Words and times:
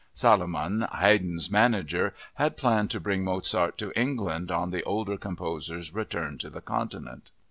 Salomon, 0.15 0.87
Haydn's 0.91 1.51
manager, 1.51 2.15
had 2.33 2.57
planned 2.57 2.89
to 2.89 2.99
bring 2.99 3.23
Mozart 3.23 3.77
to 3.77 3.93
England 3.95 4.49
on 4.49 4.71
the 4.71 4.81
older 4.83 5.15
composer's 5.15 5.93
return 5.93 6.39
to 6.39 6.49
the 6.49 6.59
Continent. 6.59 7.29